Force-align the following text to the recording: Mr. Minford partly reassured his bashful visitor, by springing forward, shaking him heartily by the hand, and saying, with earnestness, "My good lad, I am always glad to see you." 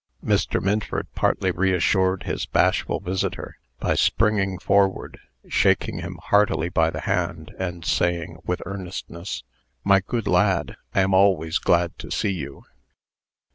Mr. 0.25 0.59
Minford 0.59 1.13
partly 1.13 1.51
reassured 1.51 2.23
his 2.23 2.47
bashful 2.47 2.99
visitor, 2.99 3.59
by 3.79 3.93
springing 3.93 4.57
forward, 4.57 5.19
shaking 5.47 5.99
him 5.99 6.17
heartily 6.23 6.69
by 6.69 6.89
the 6.89 7.01
hand, 7.01 7.53
and 7.59 7.85
saying, 7.85 8.39
with 8.43 8.63
earnestness, 8.65 9.43
"My 9.83 9.99
good 9.99 10.25
lad, 10.27 10.75
I 10.95 11.01
am 11.01 11.13
always 11.13 11.59
glad 11.59 11.99
to 11.99 12.09
see 12.09 12.31
you." 12.33 12.63